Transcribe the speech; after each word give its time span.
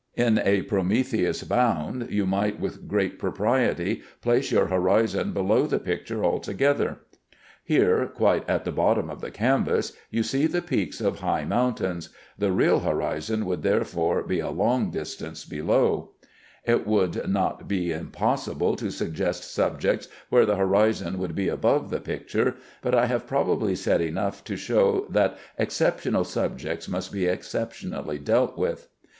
In 0.15 0.39
a 0.43 0.63
"Prometheus 0.63 1.43
Bound" 1.43 2.09
you 2.09 2.25
might 2.25 2.59
with 2.59 2.87
great 2.87 3.19
propriety 3.19 4.01
place 4.19 4.51
your 4.51 4.65
horizon 4.65 5.31
below 5.31 5.67
the 5.67 5.77
picture 5.77 6.23
altogether. 6.25 7.01
Here, 7.63 8.07
quite 8.07 8.43
at 8.49 8.65
the 8.65 8.71
bottom 8.71 9.11
of 9.11 9.21
the 9.21 9.29
canvas, 9.29 9.93
you 10.09 10.23
see 10.23 10.47
the 10.47 10.63
peaks 10.63 11.01
of 11.01 11.19
high 11.19 11.45
mountains; 11.45 12.09
the 12.35 12.51
real 12.51 12.79
horizon 12.79 13.45
would 13.45 13.61
therefore 13.61 14.23
be 14.23 14.39
a 14.39 14.49
long 14.49 14.89
distance 14.89 15.45
below. 15.45 16.13
It 16.65 16.87
would 16.87 17.29
not 17.29 17.67
be 17.67 17.91
impossible 17.91 18.75
to 18.77 18.89
suggest 18.89 19.53
subjects 19.53 20.07
where 20.29 20.47
the 20.47 20.55
horizon 20.55 21.19
should 21.21 21.35
be 21.35 21.47
above 21.47 21.91
the 21.91 22.01
picture, 22.01 22.55
but 22.81 22.95
I 22.95 23.05
have 23.05 23.27
probably 23.27 23.75
said 23.75 24.01
enough 24.01 24.43
to 24.45 24.55
show 24.57 25.05
that 25.11 25.37
exceptional 25.59 26.23
subjects 26.23 26.89
must 26.89 27.11
be 27.11 27.27
exceptionally 27.27 28.17
dealt 28.17 28.57
with. 28.57 28.87